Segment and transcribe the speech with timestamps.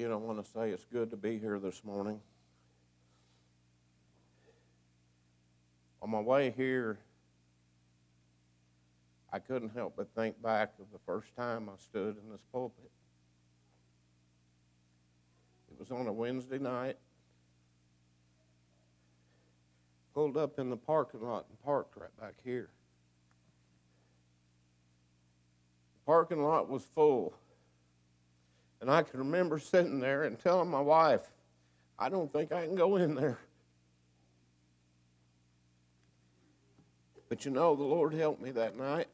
[0.00, 2.20] again, I want to say it's good to be here this morning.
[6.00, 6.98] On my way here,
[9.30, 12.90] I couldn't help but think back of the first time I stood in this pulpit.
[15.70, 16.96] It was on a Wednesday night.
[20.14, 22.70] Pulled up in the parking lot and parked right back here.
[25.92, 27.34] The parking lot was full.
[28.80, 31.22] And I can remember sitting there and telling my wife,
[31.98, 33.38] I don't think I can go in there.
[37.28, 39.06] But you know, the Lord helped me that night.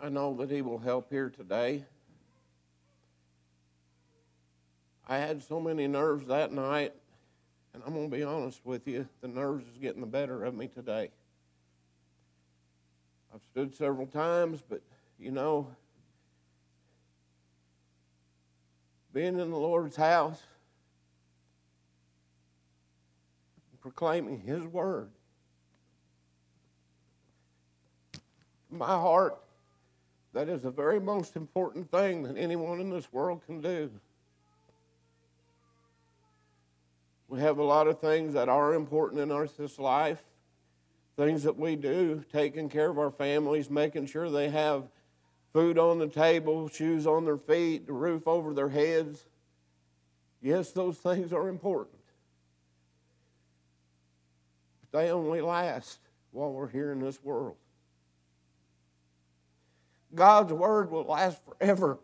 [0.00, 1.84] I know that He will help here today.
[5.06, 6.94] I had so many nerves that night
[7.74, 10.54] and I'm going to be honest with you, the nerves is getting the better of
[10.54, 11.10] me today.
[13.34, 14.82] I've stood several times, but
[15.18, 15.68] you know,
[19.14, 20.42] being in the Lord's house,
[23.80, 25.10] proclaiming His word,
[28.70, 29.38] my heart,
[30.34, 33.90] that is the very most important thing that anyone in this world can do.
[37.32, 40.22] We have a lot of things that are important in our this life,
[41.16, 44.82] things that we do, taking care of our families, making sure they have
[45.54, 49.24] food on the table, shoes on their feet, the roof over their heads.
[50.42, 51.96] Yes, those things are important.
[54.82, 56.00] But they only last
[56.32, 57.56] while we're here in this world.
[60.14, 61.98] God's word will last forever.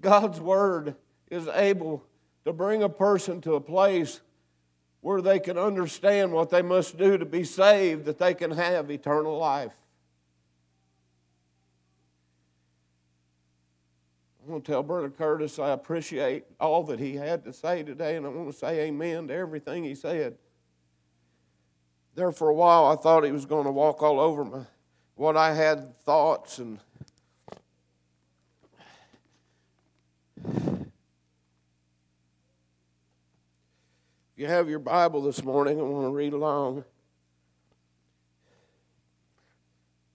[0.00, 0.94] God's word
[1.28, 2.04] is able
[2.44, 4.20] to bring a person to a place
[5.00, 8.90] where they can understand what they must do to be saved, that they can have
[8.90, 9.74] eternal life.
[14.46, 18.16] I want to tell Brother Curtis I appreciate all that he had to say today,
[18.16, 20.36] and I want to say amen to everything he said.
[22.14, 24.60] There for a while, I thought he was going to walk all over my,
[25.14, 26.78] what I had thoughts and
[34.42, 36.82] you have your Bible this morning and want to read along,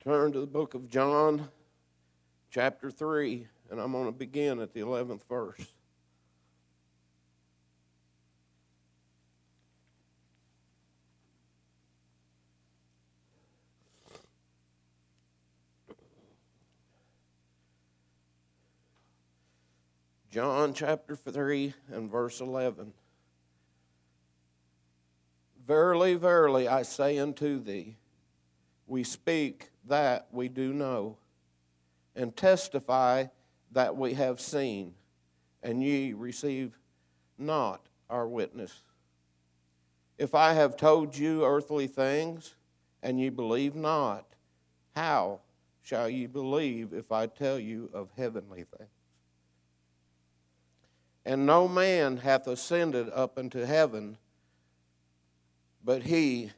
[0.04, 1.48] turn to the book of John,
[2.52, 5.66] chapter 3, and I'm going to begin at the 11th verse.
[20.30, 22.92] John chapter 3 and verse 11.
[25.68, 27.98] Verily, verily, I say unto thee,
[28.88, 31.18] we speak that we do know,
[32.16, 33.26] and testify
[33.74, 34.94] that we have seen,
[35.62, 36.80] and ye receive
[37.38, 38.82] not our witness.
[40.18, 42.56] If I have told you earthly things,
[43.04, 44.26] and ye believe not,
[44.96, 45.42] how
[45.84, 48.90] shall ye believe if I tell you of heavenly things?
[51.26, 54.18] And no man hath ascended up into heaven
[55.88, 56.52] but he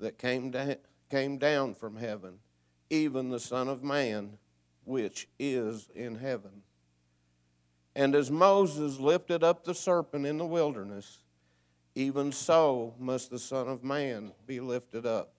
[0.00, 0.78] that came, da-
[1.10, 2.38] came down from heaven,
[2.88, 4.38] even the Son of Man,
[4.84, 6.62] which is in heaven.
[7.94, 11.18] And as Moses lifted up the serpent in the wilderness,
[11.94, 15.34] even so must the Son of Man be lifted up,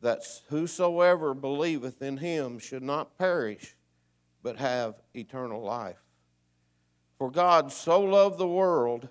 [0.00, 3.76] that whosoever believeth in him should not perish,
[4.42, 6.02] but have eternal life.
[7.18, 9.10] For God so loved the world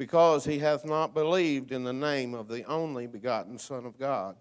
[0.00, 4.34] because he hath not believed in the name of the only begotten Son of God.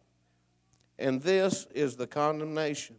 [0.97, 2.95] And this is the condemnation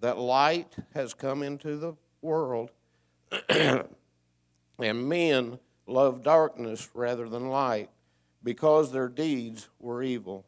[0.00, 2.72] that light has come into the world,
[3.48, 3.88] and
[4.80, 7.88] men love darkness rather than light,
[8.42, 10.44] because their deeds were evil.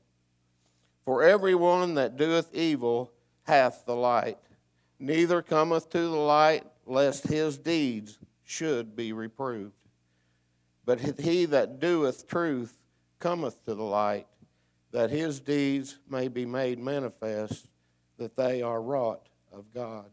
[1.05, 3.13] For every one that doeth evil
[3.45, 4.39] hath the light,
[4.99, 9.82] neither cometh to the light, lest his deeds should be reproved.
[10.85, 12.77] But he that doeth truth
[13.19, 14.27] cometh to the light,
[14.91, 17.69] that his deeds may be made manifest,
[18.19, 20.07] that they are wrought of God.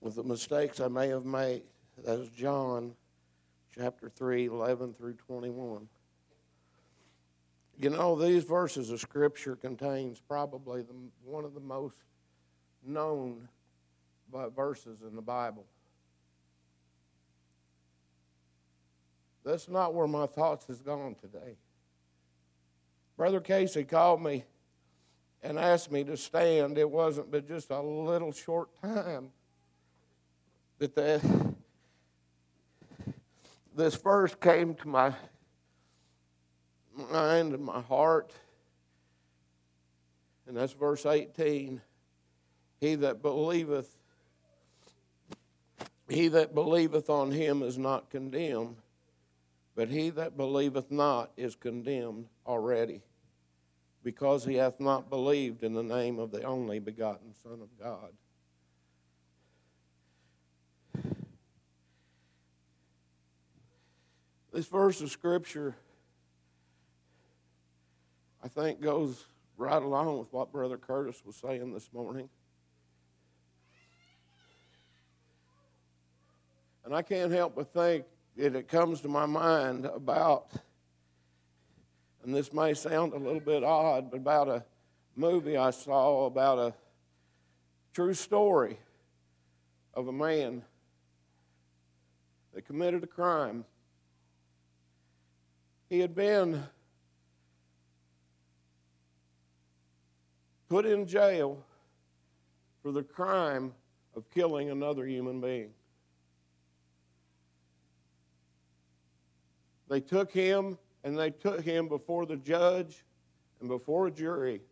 [0.00, 1.62] With the mistakes I may have made,
[2.04, 2.94] that is John
[3.74, 5.88] chapter 3, 11 through 21.
[7.78, 10.94] You know, these verses of Scripture contains probably the,
[11.24, 11.96] one of the most
[12.84, 13.48] known
[14.54, 15.66] verses in the Bible.
[19.44, 21.56] That's not where my thoughts has gone today.
[23.16, 24.44] Brother Casey called me
[25.42, 26.78] and asked me to stand.
[26.78, 29.30] It wasn't but just a little short time
[30.78, 31.54] that the,
[33.76, 35.14] this verse came to my
[37.12, 38.32] mind and my heart.
[40.46, 41.80] And that's verse 18.
[42.80, 43.94] He that believeth,
[46.10, 48.76] he that believeth on him is not condemned
[49.74, 53.00] but he that believeth not is condemned already,
[54.02, 58.12] because he hath not believed in the name of the only begotten Son of God.
[64.52, 65.76] This verse of Scripture,
[68.44, 69.24] I think, goes
[69.56, 72.28] right along with what Brother Curtis was saying this morning.
[76.90, 78.04] And I can't help but think
[78.36, 80.50] that it comes to my mind about,
[82.24, 84.64] and this may sound a little bit odd, but about a
[85.14, 86.74] movie I saw about a
[87.94, 88.76] true story
[89.94, 90.64] of a man
[92.54, 93.64] that committed a crime.
[95.88, 96.60] He had been
[100.68, 101.64] put in jail
[102.82, 103.74] for the crime
[104.16, 105.70] of killing another human being.
[109.90, 113.04] They took him and they took him before the judge
[113.58, 114.62] and before a jury.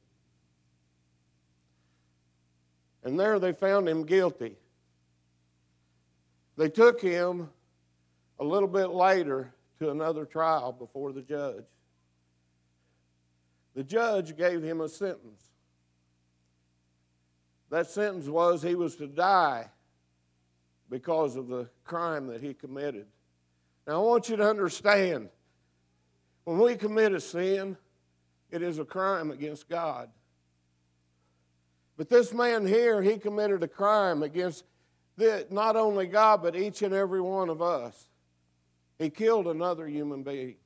[3.03, 4.57] And there they found him guilty.
[6.57, 7.51] They took him
[8.39, 11.65] a little bit later to another trial before the judge.
[13.75, 15.43] The judge gave him a sentence.
[17.71, 19.69] That sentence was he was to die
[20.89, 23.07] because of the crime that he committed.
[23.89, 25.31] Now, I want you to understand
[26.45, 27.79] when we commit a sin,
[28.51, 30.11] it is a crime against God.
[31.97, 34.65] But this man here, he committed a crime against
[35.51, 38.09] not only God, but each and every one of us.
[38.99, 40.57] He killed another human being.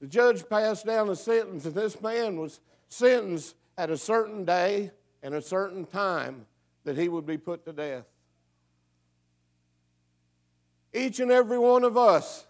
[0.00, 2.58] The judge passed down a sentence, and this man was
[2.88, 4.90] sentenced at a certain day
[5.22, 6.44] and a certain time
[6.82, 8.04] that he would be put to death.
[10.94, 12.46] Each and every one of us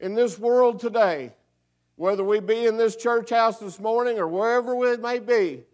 [0.00, 1.32] in this world today,
[1.96, 5.64] whether we be in this church house this morning or wherever we may be,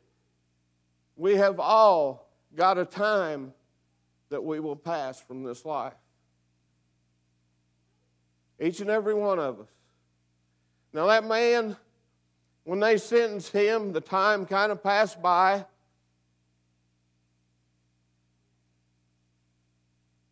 [1.17, 3.53] we have all got a time
[4.31, 5.94] that we will pass from this life.
[8.61, 9.69] Each and every one of us.
[10.93, 11.77] Now, that man,
[12.62, 15.67] when they sentenced him, the time kind of passed by.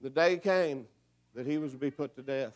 [0.01, 0.87] The day came
[1.35, 2.53] that he was to be put to death.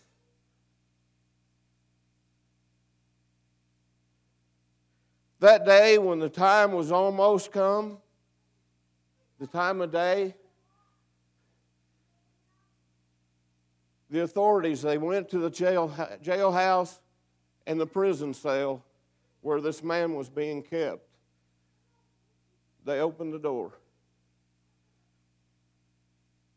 [5.40, 7.98] That day, when the time was almost come,
[9.38, 10.34] the time of day,
[14.10, 15.92] the authorities they went to the jail
[16.22, 16.98] jailhouse
[17.66, 18.82] and the prison cell
[19.42, 21.06] where this man was being kept.
[22.84, 23.72] They opened the door.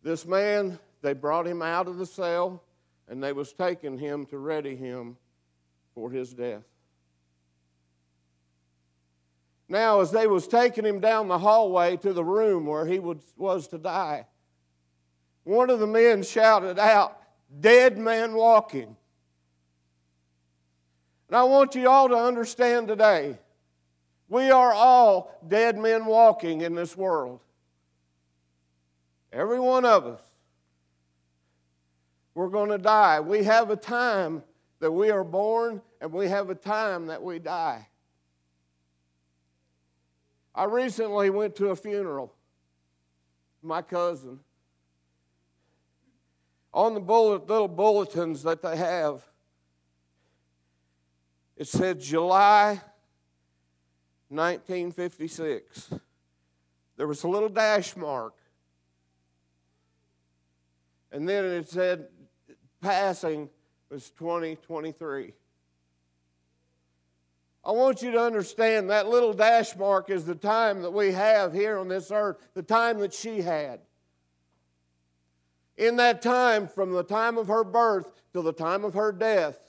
[0.04, 2.64] This man they brought him out of the cell
[3.08, 5.18] and they was taking him to ready him
[5.96, 6.64] for his death.
[9.68, 13.18] Now, as they was taking him down the hallway to the room where he was,
[13.38, 14.26] was to die,
[15.44, 17.18] one of the men shouted out,
[17.60, 18.96] Dead man walking.
[21.28, 23.38] And I want you all to understand today
[24.30, 27.40] we are all dead men walking in this world.
[29.34, 30.22] Every one of us
[32.40, 33.20] we're going to die.
[33.20, 34.44] We have a time
[34.80, 37.86] that we are born, and we have a time that we die.
[40.56, 42.34] I recently went to a funeral.
[43.62, 44.40] My cousin.
[46.74, 49.22] On the bullet, little bulletins that they have,
[51.58, 52.80] it said July
[54.30, 55.94] 1956.
[56.96, 58.36] There was a little dash mark.
[61.12, 62.08] And then it said
[62.82, 63.50] passing
[63.90, 65.34] was 2023.
[67.66, 71.54] I want you to understand that little dash mark is the time that we have
[71.54, 73.82] here on this earth, the time that she had.
[75.78, 79.60] In that time, from the time of her birth till the time of her death,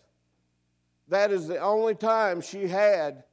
[1.08, 3.24] that is the only time she had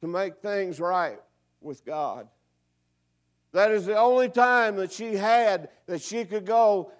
[0.00, 1.20] to make things right
[1.60, 2.26] with God.
[3.52, 6.92] That is the only time that she had that she could go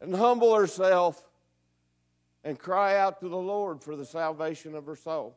[0.00, 1.23] and humble herself
[2.44, 5.36] and cry out to the Lord for the salvation of her soul.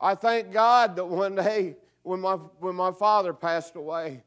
[0.00, 4.22] I thank God that one day when my, when my father passed away,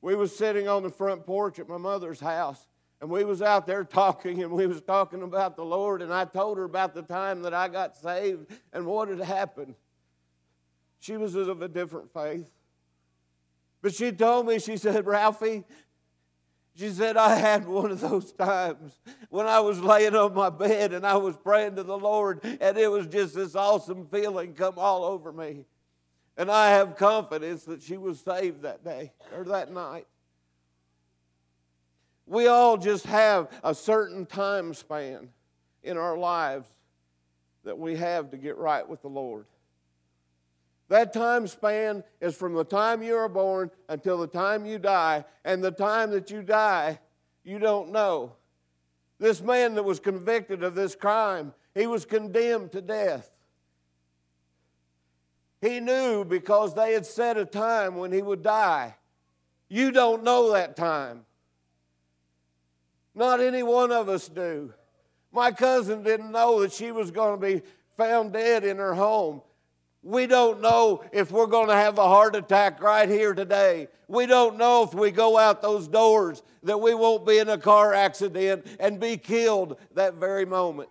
[0.00, 2.66] we was sitting on the front porch at my mother's house
[3.00, 6.24] and we was out there talking and we was talking about the Lord and I
[6.24, 9.74] told her about the time that I got saved and what had happened.
[10.98, 12.50] She was of a different faith.
[13.82, 15.64] But she told me, she said, Ralphie,
[16.74, 18.98] she said, I had one of those times
[19.28, 22.78] when I was laying on my bed and I was praying to the Lord, and
[22.78, 25.66] it was just this awesome feeling come all over me.
[26.36, 30.06] And I have confidence that she was saved that day or that night.
[32.26, 35.28] We all just have a certain time span
[35.82, 36.68] in our lives
[37.64, 39.44] that we have to get right with the Lord.
[40.92, 45.24] That time span is from the time you are born until the time you die,
[45.42, 47.00] and the time that you die,
[47.44, 48.36] you don't know.
[49.18, 53.30] This man that was convicted of this crime, he was condemned to death.
[55.62, 58.94] He knew because they had set a time when he would die.
[59.70, 61.24] You don't know that time.
[63.14, 64.74] Not any one of us do.
[65.32, 67.62] My cousin didn't know that she was going to be
[67.96, 69.40] found dead in her home.
[70.02, 73.88] We don't know if we're going to have a heart attack right here today.
[74.08, 77.58] We don't know if we go out those doors that we won't be in a
[77.58, 80.88] car accident and be killed that very moment.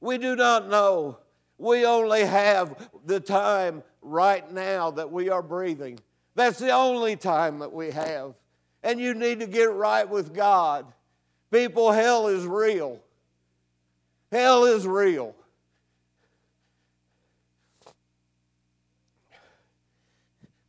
[0.00, 1.18] We do not know.
[1.58, 5.98] We only have the time right now that we are breathing.
[6.34, 8.34] That's the only time that we have.
[8.82, 10.86] And you need to get right with God.
[11.50, 13.00] People, hell is real.
[14.32, 15.34] Hell is real.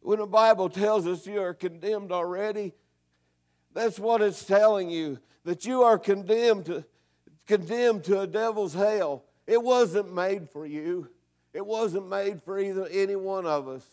[0.08, 2.72] When the Bible tells us you are condemned already,
[3.74, 6.86] that's what it's telling you that you are condemned to,
[7.46, 9.26] condemned to a devil's hell.
[9.46, 11.10] It wasn't made for you.
[11.52, 13.86] It wasn't made for either any one of us.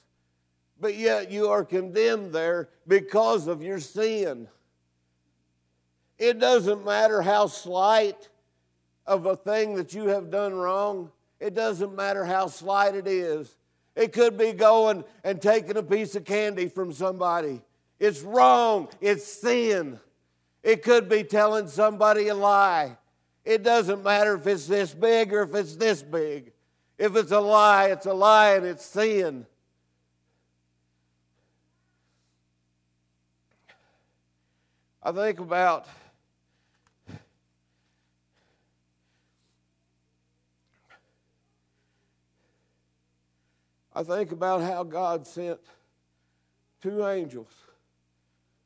[0.79, 4.47] But yet you are condemned there because of your sin.
[6.17, 8.29] It doesn't matter how slight
[9.05, 11.11] of a thing that you have done wrong.
[11.41, 13.57] It doesn't matter how slight it is.
[13.97, 17.61] It could be going and taking a piece of candy from somebody.
[18.01, 18.89] It's wrong.
[19.01, 20.01] It's sin.
[20.63, 22.97] It could be telling somebody a lie.
[23.45, 26.53] It doesn't matter if it's this big or if it's this big.
[26.99, 29.47] If it's a lie, it's a lie and it's sin.
[35.03, 35.87] I think about
[43.95, 45.61] I think about how God sent
[46.83, 47.53] two angels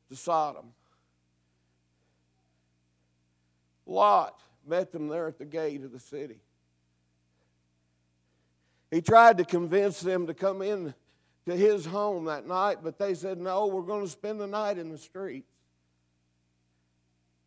[0.09, 0.73] to Sodom.
[3.85, 6.39] Lot met them there at the gate of the city.
[8.91, 10.93] He tried to convince them to come in
[11.45, 14.77] to his home that night, but they said, No, we're going to spend the night
[14.77, 15.51] in the streets.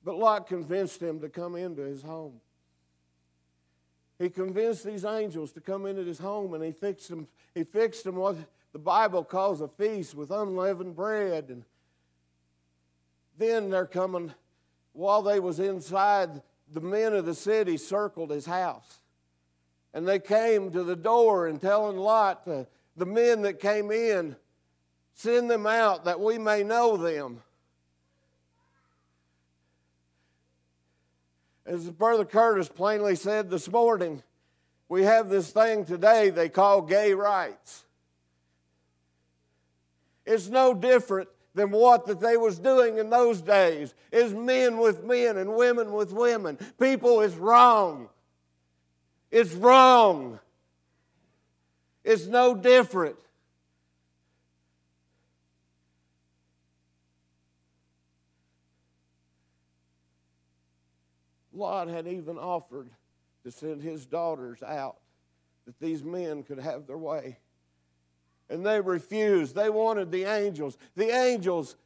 [0.05, 2.41] But Lot convinced them to come into his home.
[4.23, 7.26] He convinced these angels to come into his home and he fixed them,
[7.57, 8.37] he fixed them what
[8.73, 11.47] the Bible calls a feast with unleavened bread.
[11.49, 11.64] And
[13.37, 14.33] then they're coming,
[14.93, 16.41] while they was inside,
[16.73, 19.00] the men of the city circled his house.
[19.93, 24.37] And they came to the door and telling Lot, the, the men that came in,
[25.14, 27.43] send them out that we may know them.
[31.73, 34.23] As Brother Curtis plainly said this morning,
[34.91, 37.85] we have this thing today they call gay rights.
[40.26, 43.95] It's no different than what that they was doing in those days.
[44.11, 46.59] Is men with men and women with women.
[46.79, 48.11] People, it's wrong.
[49.31, 50.41] It's wrong.
[52.05, 53.17] It's no different.
[61.62, 62.90] Lot had even offered
[63.45, 64.99] to send his daughters out
[65.66, 67.38] that these men could have their way.
[68.50, 69.54] And they refused.
[69.54, 70.76] They wanted the angels.
[70.97, 71.76] The angels,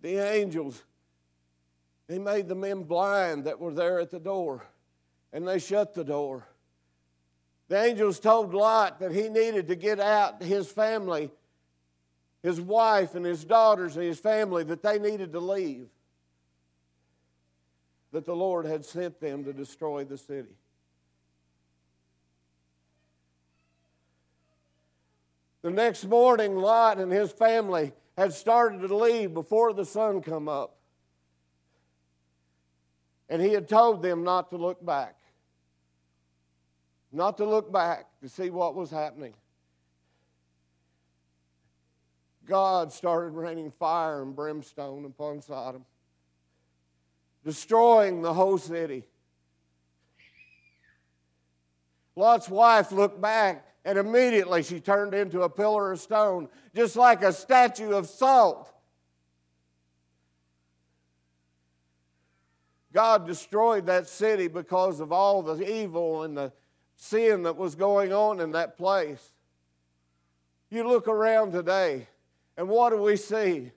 [0.00, 0.82] the angels
[2.06, 4.64] they made the men blind that were there at the door,
[5.32, 6.46] and they shut the door.
[7.68, 11.30] The angels told Lot that he needed to get out his family,
[12.42, 15.88] his wife and his daughters and his family, that they needed to leave.
[18.14, 20.54] That the Lord had sent them to destroy the city.
[25.62, 30.48] The next morning, Lot and his family had started to leave before the sun come
[30.48, 30.76] up.
[33.28, 35.16] And he had told them not to look back.
[37.10, 39.34] Not to look back to see what was happening.
[42.46, 45.84] God started raining fire and brimstone upon Sodom,
[47.44, 49.04] destroying the whole city.
[52.16, 57.22] Lot's wife looked back and immediately she turned into a pillar of stone, just like
[57.22, 58.70] a statue of salt.
[62.92, 66.52] God destroyed that city because of all the evil and the
[66.96, 69.32] sin that was going on in that place.
[70.70, 72.06] You look around today,
[72.56, 73.72] and what do we see?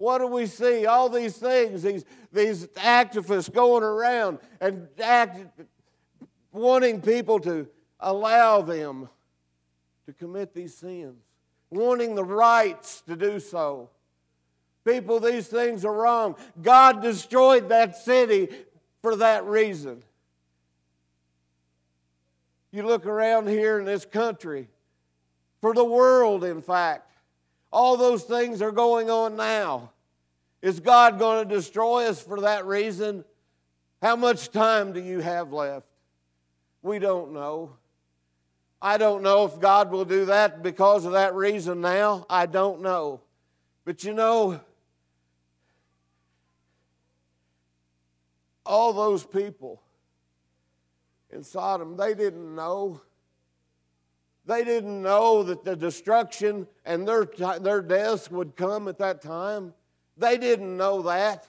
[0.00, 0.86] What do we see?
[0.86, 5.60] All these things, these, these activists going around and act,
[6.52, 7.68] wanting people to
[8.00, 9.10] allow them
[10.06, 11.22] to commit these sins,
[11.68, 13.90] wanting the rights to do so.
[14.86, 16.34] People, these things are wrong.
[16.62, 18.48] God destroyed that city
[19.02, 20.02] for that reason.
[22.72, 24.68] You look around here in this country,
[25.60, 27.09] for the world, in fact,
[27.72, 29.92] all those things are going on now.
[30.62, 33.24] Is God going to destroy us for that reason?
[34.02, 35.86] How much time do you have left?
[36.82, 37.76] We don't know.
[38.82, 42.24] I don't know if God will do that because of that reason now.
[42.30, 43.20] I don't know.
[43.84, 44.60] But you know,
[48.64, 49.82] all those people
[51.30, 53.00] in Sodom, they didn't know.
[54.50, 57.24] They didn't know that the destruction and their,
[57.60, 59.72] their deaths would come at that time.
[60.16, 61.46] They didn't know that.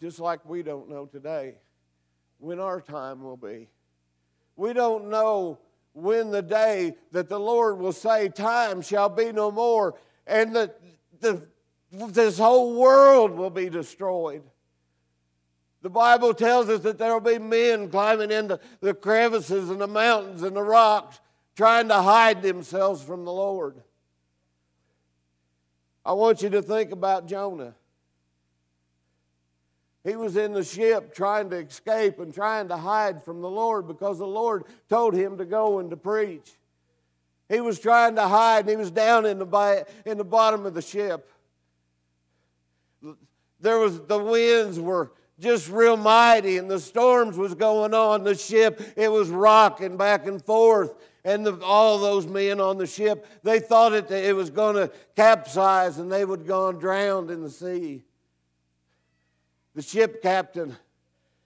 [0.00, 1.54] Just like we don't know today
[2.38, 3.68] when our time will be.
[4.56, 5.60] We don't know
[5.92, 9.94] when the day that the Lord will say, Time shall be no more,
[10.26, 10.80] and that
[11.20, 11.46] the,
[11.92, 14.42] this whole world will be destroyed.
[15.84, 19.86] The Bible tells us that there will be men climbing into the crevices and the
[19.86, 21.20] mountains and the rocks
[21.56, 23.76] trying to hide themselves from the Lord.
[26.02, 27.74] I want you to think about Jonah.
[30.04, 33.86] He was in the ship trying to escape and trying to hide from the Lord
[33.86, 36.50] because the Lord told him to go and to preach.
[37.50, 40.72] He was trying to hide and he was down in the, in the bottom of
[40.72, 41.30] the ship.
[43.60, 48.24] There was the winds were just real mighty and the storms was going on.
[48.24, 50.94] The ship, it was rocking back and forth.
[51.24, 54.92] And the, all those men on the ship, they thought it, it was going to
[55.16, 58.04] capsize and they would go drowned in the sea
[59.74, 60.76] the ship captain.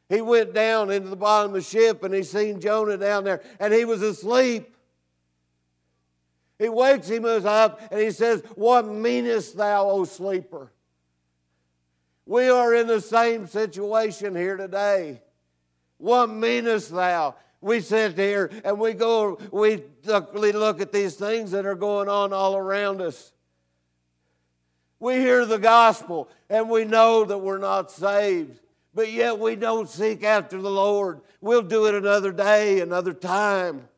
[0.08, 3.42] He went down into the bottom of the ship and he seen Jonah down there
[3.58, 4.74] and he was asleep.
[6.58, 10.72] He wakes him up and he says, What meanest thou, O sleeper?
[12.28, 15.22] We are in the same situation here today.
[15.96, 17.36] What meanest thou?
[17.62, 22.34] We sit here and we go, we look at these things that are going on
[22.34, 23.32] all around us.
[25.00, 28.60] We hear the gospel and we know that we're not saved,
[28.94, 31.22] but yet we don't seek after the Lord.
[31.40, 33.88] We'll do it another day, another time.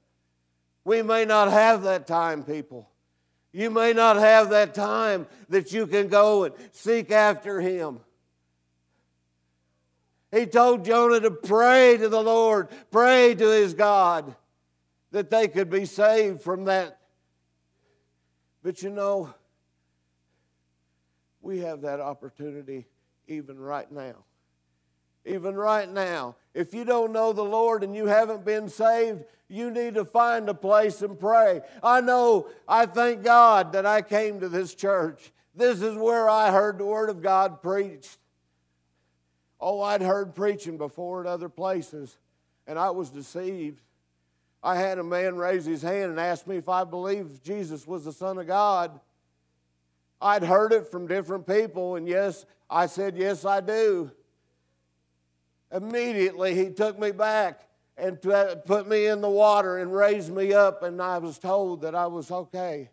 [0.85, 2.89] We may not have that time, people.
[3.51, 7.99] You may not have that time that you can go and seek after Him.
[10.33, 14.37] He told Jonah to pray to the Lord, pray to his God
[15.11, 16.99] that they could be saved from that.
[18.63, 19.35] But you know,
[21.41, 22.87] we have that opportunity
[23.27, 24.25] even right now.
[25.25, 26.37] Even right now.
[26.55, 30.49] If you don't know the Lord and you haven't been saved, you need to find
[30.49, 31.61] a place and pray.
[31.83, 35.33] I know, I thank God that I came to this church.
[35.55, 38.20] This is where I heard the Word of God preached.
[39.61, 42.17] Oh, I'd heard preaching before at other places,
[42.67, 43.81] and I was deceived.
[44.63, 48.05] I had a man raise his hand and ask me if I believed Jesus was
[48.05, 48.99] the Son of God.
[50.21, 54.11] I'd heard it from different people, and yes, I said, Yes, I do.
[55.73, 60.83] Immediately, he took me back and put me in the water and raised me up,
[60.83, 62.91] and I was told that I was okay.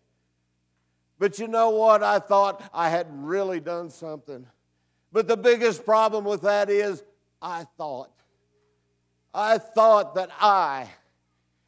[1.19, 2.03] But you know what?
[2.03, 4.45] I thought I had really done something.
[5.17, 7.01] But the biggest problem with that is
[7.41, 8.12] I thought.
[9.34, 10.88] I thought that I,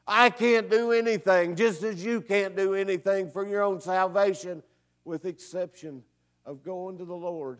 [0.05, 4.61] I can't do anything, just as you can't do anything for your own salvation,
[5.03, 6.03] with exception
[6.45, 7.57] of going to the Lord,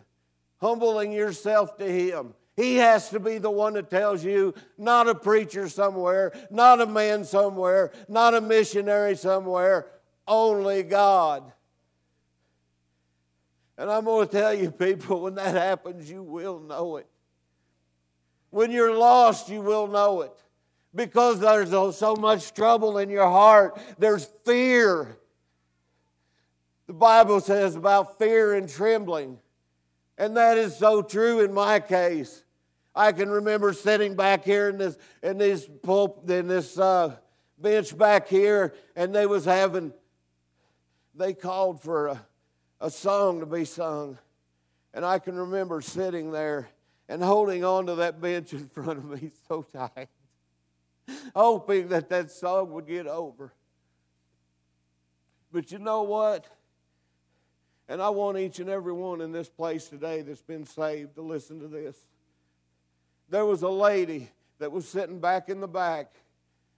[0.62, 2.36] humbling yourself to Him.
[2.56, 6.86] He has to be the one that tells you, not a preacher somewhere, not a
[6.86, 9.88] man somewhere, not a missionary somewhere,
[10.28, 11.52] only God.
[13.80, 17.08] And I'm going to tell you, people, when that happens, you will know it.
[18.50, 20.34] When you're lost, you will know it.
[20.94, 25.18] Because there's so much trouble in your heart, there's fear.
[26.88, 29.40] The Bible says about fear and trembling.
[30.18, 32.44] And that is so true in my case.
[32.94, 37.16] I can remember sitting back here in this in this pulp in this uh,
[37.58, 39.94] bench back here, and they was having.
[41.16, 42.26] They called for a,
[42.82, 44.18] a song to be sung.
[44.94, 46.70] And I can remember sitting there
[47.08, 50.10] and holding on to that bench in front of me so tight,
[51.36, 53.54] hoping that that song would get over.
[55.52, 56.46] But you know what?
[57.88, 61.24] And I want each and every one in this place today that's been saved to
[61.24, 61.98] listen to this.
[63.30, 66.14] There was a lady that was sitting back in the back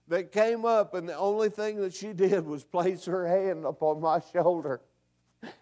[0.08, 4.00] that came up, and the only thing that she did was place her hand upon
[4.00, 4.80] my shoulder.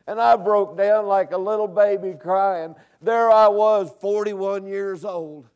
[0.06, 2.74] And I broke down like a little baby crying.
[3.00, 5.48] There I was, 41 years old,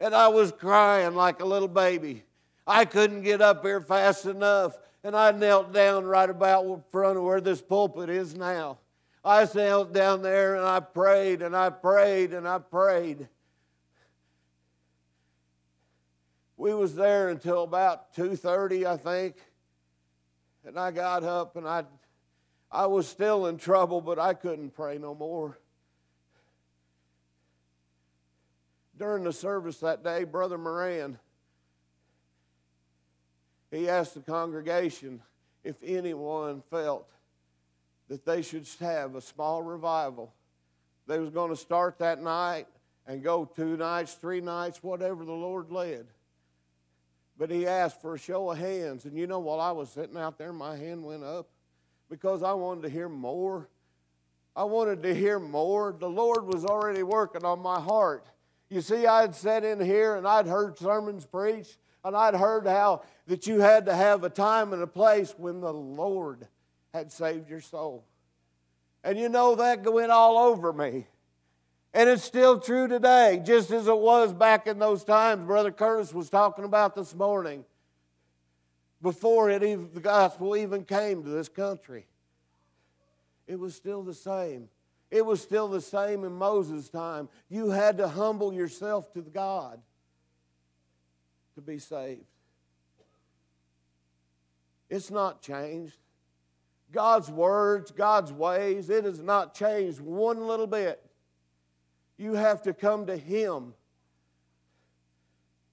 [0.00, 2.24] and I was crying like a little baby.
[2.66, 7.18] I couldn't get up here fast enough, and I knelt down right about in front
[7.18, 8.78] of where this pulpit is now.
[9.24, 13.28] I knelt down there and I prayed and I prayed and I prayed.
[16.56, 19.36] We was there until about 2:30, I think.
[20.64, 21.84] And I got up and I
[22.72, 25.58] I was still in trouble, but I couldn't pray no more.
[28.98, 31.18] During the service that day, Brother Moran,
[33.70, 35.20] he asked the congregation
[35.64, 37.08] if anyone felt
[38.08, 40.32] that they should have a small revival.
[41.06, 42.68] They was going to start that night
[43.06, 46.06] and go two nights, three nights, whatever the Lord led.
[47.36, 49.04] But he asked for a show of hands.
[49.04, 51.48] And you know, while I was sitting out there, my hand went up
[52.12, 53.70] because I wanted to hear more.
[54.54, 55.96] I wanted to hear more.
[55.98, 58.26] The Lord was already working on my heart.
[58.68, 63.00] You see, I'd sat in here and I'd heard sermons preached, and I'd heard how
[63.28, 66.46] that you had to have a time and a place when the Lord
[66.92, 68.04] had saved your soul.
[69.02, 71.06] And you know that went all over me.
[71.94, 76.12] And it's still true today, just as it was back in those times Brother Curtis
[76.12, 77.64] was talking about this morning
[79.02, 82.06] before it even, the gospel even came to this country.
[83.46, 84.68] It was still the same.
[85.10, 87.28] It was still the same in Moses' time.
[87.50, 89.80] You had to humble yourself to God
[91.54, 92.24] to be saved.
[94.88, 95.96] It's not changed.
[96.92, 101.02] God's words, God's ways, it has not changed one little bit.
[102.18, 103.74] You have to come to Him.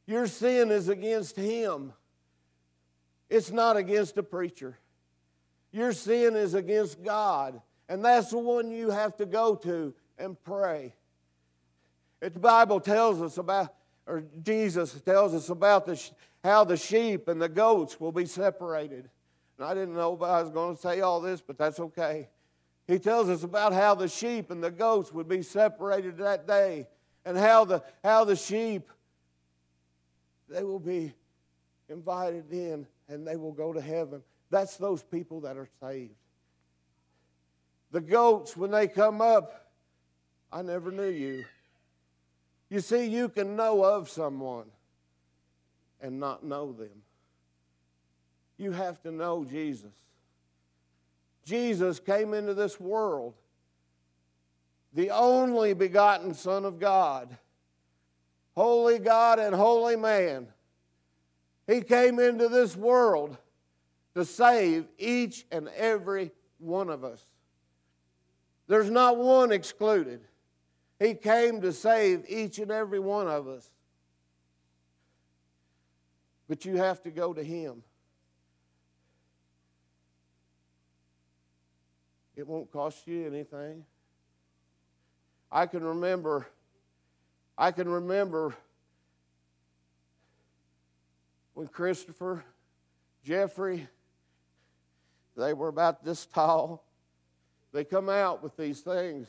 [0.06, 1.94] Your sin is against Him.
[3.30, 4.78] It's not against a preacher.
[5.72, 7.62] Your sin is against God.
[7.88, 10.94] And that's the one you have to go to and pray.
[12.20, 13.74] the Bible tells us about,
[14.06, 16.02] or Jesus tells us about the,
[16.44, 19.10] how the sheep and the goats will be separated.
[19.58, 22.30] And I didn't know I was going to say all this, but that's okay.
[22.88, 26.88] He tells us about how the sheep and the goats would be separated that day,
[27.26, 28.90] and how the, how the sheep,
[30.48, 31.14] they will be
[31.88, 34.22] invited in and they will go to heaven.
[34.50, 36.14] That's those people that are saved.
[37.92, 39.72] The goats, when they come up,
[40.52, 41.44] I never knew you.
[42.70, 44.68] You see, you can know of someone
[46.00, 47.02] and not know them.
[48.58, 49.94] You have to know Jesus.
[51.46, 53.34] Jesus came into this world,
[54.94, 57.36] the only begotten Son of God,
[58.56, 60.48] holy God and holy man.
[61.70, 63.38] He came into this world
[64.16, 67.24] to save each and every one of us.
[68.66, 70.22] There's not one excluded.
[70.98, 73.70] He came to save each and every one of us.
[76.48, 77.84] But you have to go to Him.
[82.36, 83.86] It won't cost you anything.
[85.52, 86.48] I can remember,
[87.56, 88.56] I can remember
[91.60, 92.42] when Christopher,
[93.22, 93.86] Jeffrey,
[95.36, 96.86] they were about this tall.
[97.74, 99.28] they come out with these things.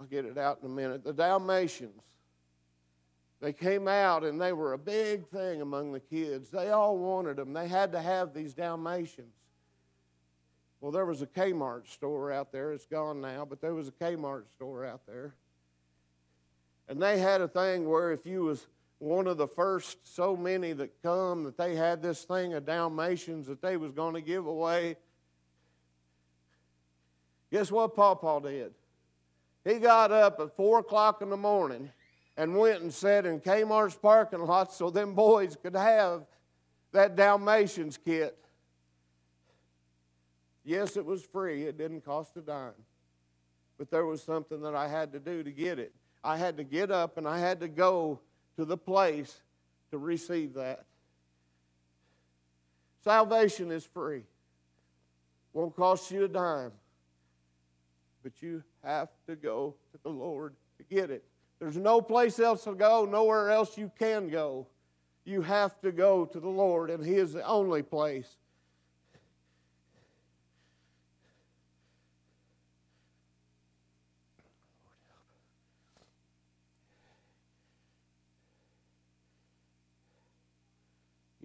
[0.00, 1.04] I'll get it out in a minute.
[1.04, 2.00] The Dalmatians.
[3.42, 6.48] They came out and they were a big thing among the kids.
[6.48, 7.52] They all wanted them.
[7.52, 9.34] They had to have these Dalmatians.
[10.80, 12.72] Well, there was a Kmart store out there.
[12.72, 15.34] It's gone now, but there was a Kmart store out there.
[16.88, 18.66] And they had a thing where if you was
[18.98, 23.46] one of the first so many that come that they had this thing of Dalmatians
[23.46, 24.96] that they was going to give away.
[27.52, 28.74] Guess what Pawpaw did?
[29.64, 31.90] He got up at four o'clock in the morning
[32.36, 36.26] and went and sat in Kmart's parking lot so them boys could have
[36.92, 38.38] that Dalmatians kit.
[40.64, 41.64] Yes, it was free.
[41.64, 42.72] It didn't cost a dime.
[43.78, 45.92] But there was something that I had to do to get it.
[46.22, 48.20] I had to get up and I had to go
[48.56, 49.40] to the place
[49.90, 50.84] to receive that.
[53.02, 54.22] Salvation is free.
[55.52, 56.72] Won't cost you a dime.
[58.22, 61.24] But you have to go to the Lord to get it.
[61.58, 64.66] There's no place else to go, nowhere else you can go.
[65.24, 68.36] You have to go to the Lord, and He is the only place.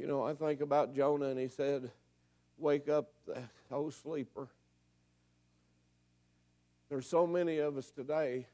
[0.10, 1.92] Know, I think about Jonah, and he said,
[2.58, 3.12] Wake up,
[3.72, 4.48] oh sleeper.
[6.90, 8.48] There's so many of us today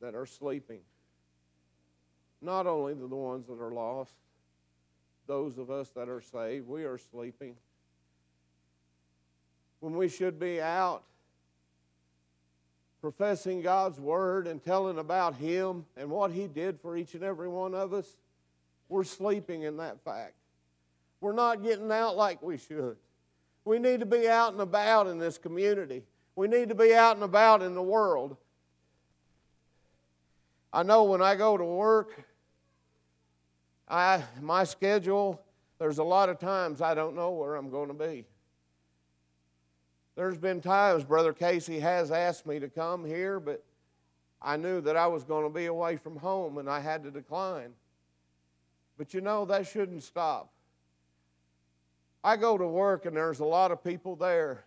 [0.00, 0.80] that are sleeping.
[2.40, 4.12] Not only the ones that are lost,
[5.28, 7.54] those of us that are saved, we are sleeping.
[9.78, 11.04] When we should be out
[13.00, 17.48] professing God's word and telling about Him and what He did for each and every
[17.48, 18.16] one of us,
[18.88, 20.34] we're sleeping in that fact.
[21.22, 22.96] We're not getting out like we should.
[23.64, 26.02] We need to be out and about in this community.
[26.34, 28.36] We need to be out and about in the world.
[30.72, 32.24] I know when I go to work,
[33.88, 35.40] I my schedule,
[35.78, 38.24] there's a lot of times I don't know where I'm going to be.
[40.16, 43.64] There's been times Brother Casey has asked me to come here, but
[44.40, 47.12] I knew that I was going to be away from home and I had to
[47.12, 47.74] decline.
[48.98, 50.50] But you know, that shouldn't stop.
[52.24, 54.64] I go to work and there's a lot of people there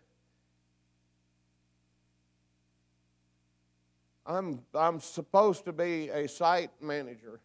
[4.26, 7.40] I'm, I'm supposed to be a site manager.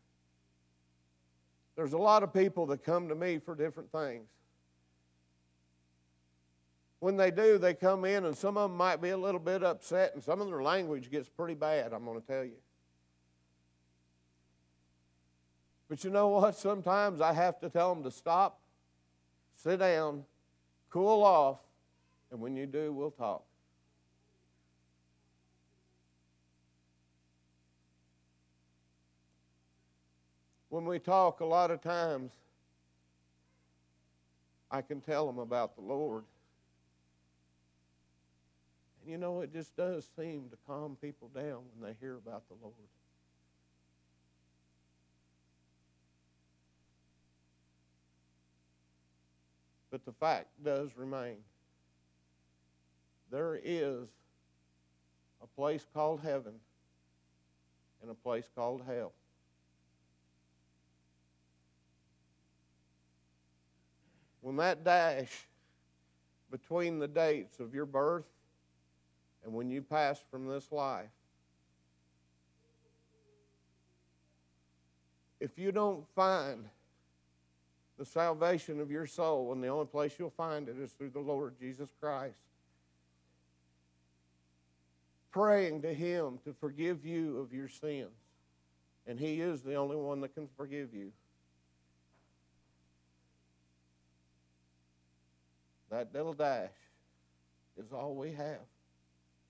[1.77, 4.29] There's a lot of people that come to me for different things.
[7.01, 9.63] When they do, they come in, and some of them might be a little bit
[9.63, 12.59] upset, and some of their language gets pretty bad, I'm going to tell you.
[15.89, 16.57] But you know what?
[16.57, 18.60] Sometimes I have to tell them to stop,
[19.63, 20.25] sit down,
[20.91, 21.59] cool off,
[22.31, 23.43] and when you do, we'll talk.
[30.71, 32.33] when we talk, a lot of times,
[34.71, 36.23] I can tell them about the Lord.
[39.03, 42.45] And you know, it just does seem to calm people down when they hear about
[42.49, 42.75] the Lord.
[49.91, 51.37] But the fact does remain
[53.31, 54.09] there is
[55.43, 56.55] a place called heaven
[58.03, 59.13] and a place called hell.
[64.41, 65.47] when that dash
[66.51, 68.27] between the dates of your birth
[69.45, 71.11] and when you pass from this life,
[75.39, 76.65] if you don't find
[78.01, 81.21] the salvation of your soul, and the only place you'll find it is through the
[81.21, 82.41] Lord Jesus Christ,
[85.31, 88.09] praying to Him to forgive you of your sins.
[89.07, 91.13] And He is the only one that can forgive you.
[95.91, 96.71] That little dash
[97.77, 98.65] is all we have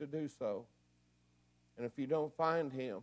[0.00, 0.64] to do so.
[1.76, 2.98] And if you don't find him,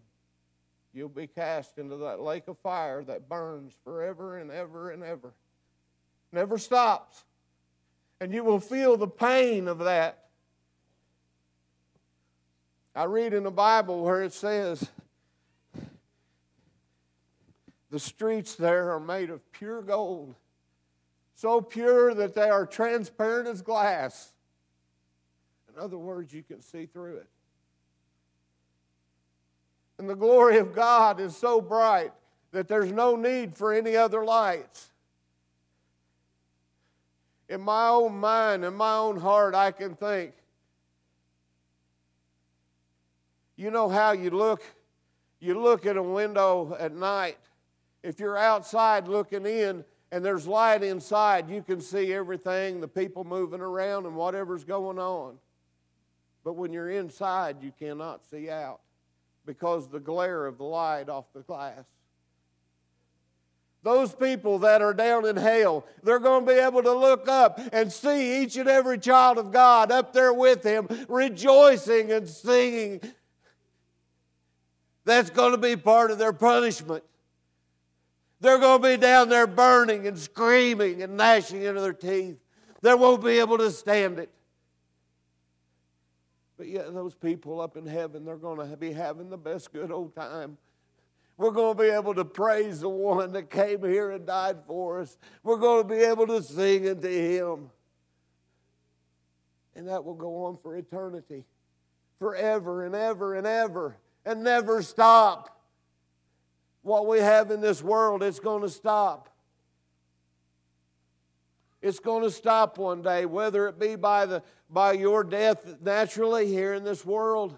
[0.93, 5.33] you'll be cast into that lake of fire that burns forever and ever and ever.
[6.31, 7.23] Never stops.
[8.19, 10.25] And you will feel the pain of that.
[12.95, 14.89] I read in the Bible where it says,
[17.89, 20.35] the streets there are made of pure gold
[21.37, 24.33] so pure that they are transparent as glass.
[25.71, 27.27] In other words, you can see through it.
[29.99, 32.11] And the glory of God is so bright
[32.51, 34.89] that there's no need for any other lights.
[37.49, 40.33] In my own mind, in my own heart, I can think.
[43.55, 44.61] You know how you look
[45.39, 47.37] you look at a window at night.
[48.01, 53.23] If you're outside looking in and there's light inside, you can see everything, the people
[53.23, 55.37] moving around and whatever's going on.
[56.43, 58.79] But when you're inside, you cannot see out
[59.47, 61.85] because the glare of the light off the glass.
[63.81, 67.59] Those people that are down in hell, they're going to be able to look up
[67.71, 73.01] and see each and every child of God up there with Him, rejoicing and singing
[75.07, 77.03] that's going to be part of their punishment.
[78.41, 82.37] They're going to be down there burning and screaming and gnashing into their teeth.
[82.81, 84.29] They won't be able to stand it.
[86.57, 89.91] But yet, those people up in heaven, they're going to be having the best good
[89.91, 90.57] old time.
[91.37, 94.99] We're going to be able to praise the one that came here and died for
[94.99, 95.19] us.
[95.43, 97.69] We're going to be able to sing unto him.
[99.75, 101.45] And that will go on for eternity,
[102.17, 105.61] forever and ever and ever and never stop.
[106.81, 109.29] What we have in this world, it's going to stop.
[111.81, 116.47] It's going to stop one day, whether it be by, the, by your death naturally
[116.47, 117.57] here in this world,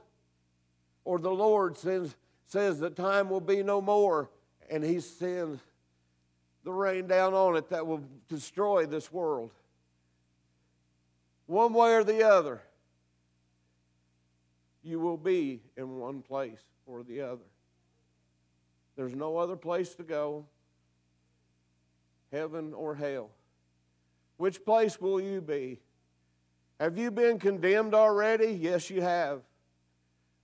[1.06, 4.30] or the Lord says, says that time will be no more,
[4.70, 5.62] and He sends
[6.64, 9.52] the rain down on it that will destroy this world.
[11.46, 12.62] One way or the other
[14.84, 17.46] you will be in one place or the other.
[18.96, 20.46] There's no other place to go,
[22.32, 23.30] heaven or hell.
[24.40, 25.82] Which place will you be?
[26.80, 28.48] Have you been condemned already?
[28.54, 29.42] Yes, you have.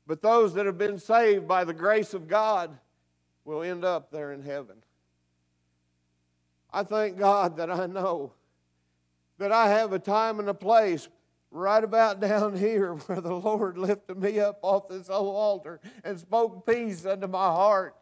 [0.06, 2.78] But those that have been saved by the grace of God
[3.46, 4.76] will end up there in heaven.
[6.74, 8.34] I thank God that I know
[9.38, 11.08] that I have a time and a place
[11.50, 16.20] right about down here where the Lord lifted me up off this old altar and
[16.20, 17.96] spoke peace unto my heart.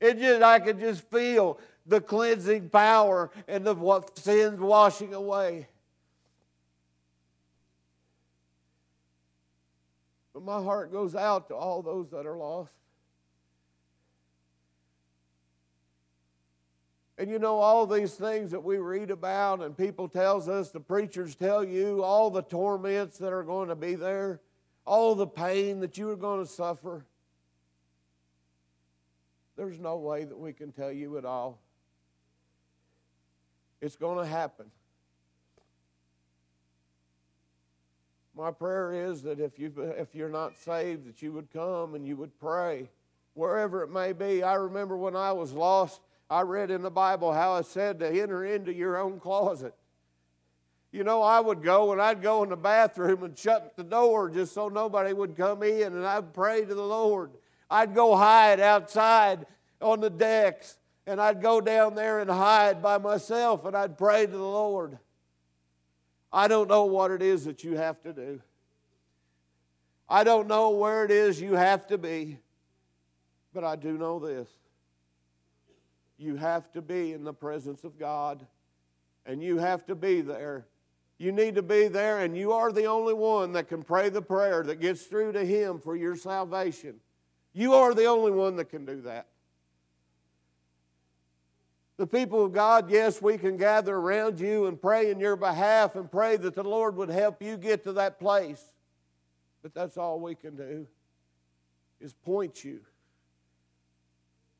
[0.00, 1.58] It just I could just feel
[1.90, 5.66] the cleansing power and the sins washing away.
[10.32, 12.70] But my heart goes out to all those that are lost.
[17.18, 20.80] And you know all these things that we read about and people tells us, the
[20.80, 24.40] preachers tell you, all the torments that are going to be there,
[24.86, 27.04] all the pain that you are going to suffer.
[29.56, 31.58] There's no way that we can tell you it all.
[33.80, 34.66] It's going to happen.
[38.36, 42.06] My prayer is that if, you, if you're not saved, that you would come and
[42.06, 42.88] you would pray,
[43.34, 44.42] wherever it may be.
[44.42, 48.08] I remember when I was lost, I read in the Bible how it said to
[48.08, 49.74] enter into your own closet.
[50.92, 54.28] You know, I would go and I'd go in the bathroom and shut the door
[54.28, 57.30] just so nobody would come in, and I'd pray to the Lord.
[57.70, 59.46] I'd go hide outside
[59.80, 60.78] on the decks,
[61.10, 64.96] and I'd go down there and hide by myself, and I'd pray to the Lord.
[66.32, 68.40] I don't know what it is that you have to do.
[70.08, 72.38] I don't know where it is you have to be,
[73.52, 74.48] but I do know this
[76.16, 78.46] you have to be in the presence of God,
[79.26, 80.66] and you have to be there.
[81.18, 84.22] You need to be there, and you are the only one that can pray the
[84.22, 87.00] prayer that gets through to Him for your salvation.
[87.52, 89.29] You are the only one that can do that.
[92.00, 95.96] The people of God, yes, we can gather around you and pray in your behalf
[95.96, 98.64] and pray that the Lord would help you get to that place.
[99.62, 100.86] But that's all we can do
[102.00, 102.80] is point you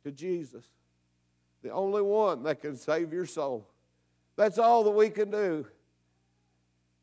[0.05, 0.67] to Jesus
[1.63, 3.67] the only one that can save your soul.
[4.37, 5.67] That's all that we can do.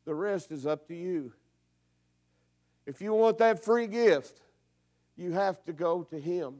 [0.04, 1.32] The rest is up to you.
[2.86, 4.40] If you want that free gift,
[5.16, 6.58] you have to go to Him.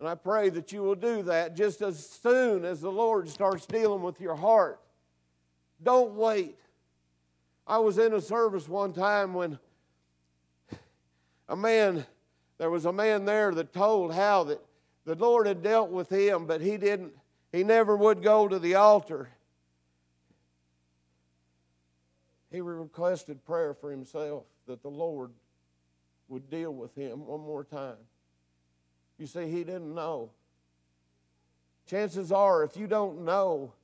[0.00, 3.66] And I pray that you will do that just as soon as the Lord starts
[3.66, 4.80] dealing with your heart.
[5.82, 6.56] Don't wait.
[7.66, 9.58] I was in a service one time when
[11.48, 12.06] a man,
[12.56, 14.64] there was a man there that told how that
[15.04, 17.12] the Lord had dealt with him, but he didn't,
[17.52, 19.28] he never would go to the altar.
[22.50, 25.30] He requested prayer for himself that the Lord
[26.28, 27.96] would deal with him one more time.
[29.20, 30.30] You say he didn't know.
[31.86, 33.74] Chances are, if you don't know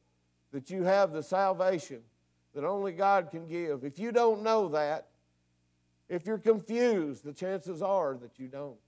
[0.52, 2.00] that you have the salvation
[2.54, 5.08] that only God can give, if you don't know that,
[6.08, 8.78] if you're confused, the chances are that you don't.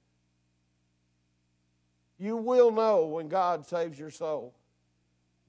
[2.18, 4.54] You will know when God saves your soul,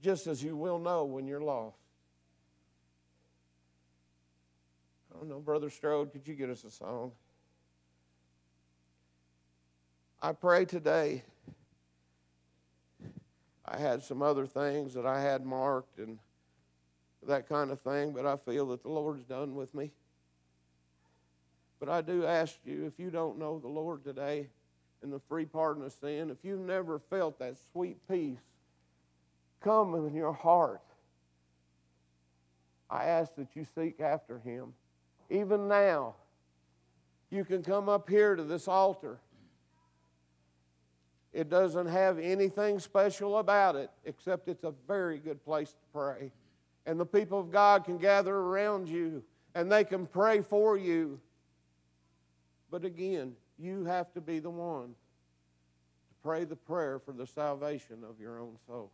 [0.01, 1.77] just as you will know when you're lost.
[5.13, 7.13] I don't know, Brother Strode, could you get us a song?
[10.21, 11.23] I pray today.
[13.65, 16.19] I had some other things that I had marked and
[17.25, 19.91] that kind of thing, but I feel that the Lord's done with me.
[21.79, 24.49] But I do ask you if you don't know the Lord today
[25.01, 28.39] and the free pardon of sin, if you've never felt that sweet peace
[29.61, 30.81] come in your heart,
[32.89, 34.73] I ask that you seek after Him.
[35.29, 36.15] Even now,
[37.29, 39.19] you can come up here to this altar.
[41.31, 46.31] It doesn't have anything special about it except it's a very good place to pray.
[46.85, 49.23] And the people of God can gather around you
[49.53, 51.19] and they can pray for you.
[52.71, 58.03] But again, you have to be the one to pray the prayer for the salvation
[58.07, 58.91] of your own soul.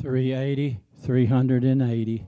[0.00, 2.26] 380, 380.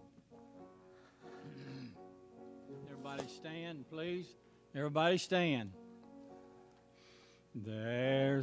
[2.91, 4.27] Everybody stand, please.
[4.75, 5.73] Everybody stand.
[7.55, 8.41] There's